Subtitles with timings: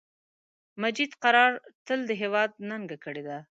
[0.81, 1.51] مجید قرار
[1.85, 3.37] تل د هیواد ننګه کړی ده